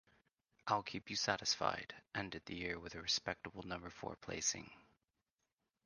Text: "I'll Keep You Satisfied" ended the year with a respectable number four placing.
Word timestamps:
"I'll 0.65 0.81
Keep 0.81 1.11
You 1.11 1.15
Satisfied" 1.15 1.93
ended 2.15 2.41
the 2.47 2.55
year 2.55 2.79
with 2.79 2.95
a 2.95 3.01
respectable 3.03 3.61
number 3.61 3.91
four 3.91 4.15
placing. 4.15 4.67